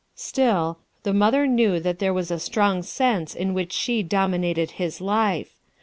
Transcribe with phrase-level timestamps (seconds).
[0.15, 4.99] Still, the mother knew that there was a strong sense in which she dominated Ins
[4.99, 5.59] life.